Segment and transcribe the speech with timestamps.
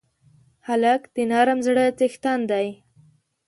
[0.67, 2.67] هلک د نرم زړه څښتن دی.